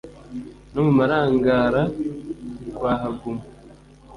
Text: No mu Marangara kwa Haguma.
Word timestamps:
No 0.71 0.79
mu 0.85 0.91
Marangara 0.99 1.81
kwa 2.77 2.93
Haguma. 3.01 3.43